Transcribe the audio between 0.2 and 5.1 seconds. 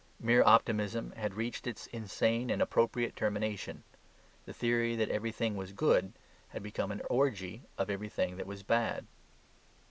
optimism had reached its insane and appropriate termination. The theory that